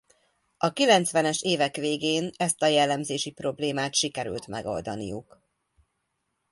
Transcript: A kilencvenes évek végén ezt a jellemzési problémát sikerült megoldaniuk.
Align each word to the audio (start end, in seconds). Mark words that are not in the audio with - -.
A 0.57 0.69
kilencvenes 0.69 1.41
évek 1.41 1.75
végén 1.75 2.31
ezt 2.37 2.61
a 2.61 2.65
jellemzési 2.65 3.31
problémát 3.31 3.93
sikerült 3.95 4.47
megoldaniuk. 4.47 5.41